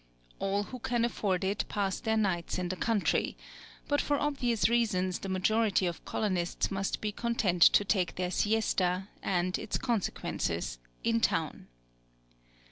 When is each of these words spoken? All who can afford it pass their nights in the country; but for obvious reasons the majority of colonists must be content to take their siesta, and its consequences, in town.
All 0.39 0.63
who 0.63 0.79
can 0.79 1.05
afford 1.05 1.43
it 1.43 1.63
pass 1.69 1.99
their 1.99 2.17
nights 2.17 2.57
in 2.57 2.69
the 2.69 2.75
country; 2.75 3.37
but 3.87 4.01
for 4.01 4.17
obvious 4.17 4.67
reasons 4.67 5.19
the 5.19 5.29
majority 5.29 5.85
of 5.85 6.03
colonists 6.05 6.71
must 6.71 7.01
be 7.01 7.11
content 7.11 7.61
to 7.61 7.85
take 7.85 8.15
their 8.15 8.31
siesta, 8.31 9.09
and 9.21 9.59
its 9.59 9.77
consequences, 9.77 10.79
in 11.03 11.19
town. 11.21 11.67